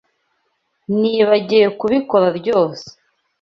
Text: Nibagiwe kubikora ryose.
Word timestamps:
Nibagiwe 0.99 1.67
kubikora 1.79 2.27
ryose. 2.39 2.85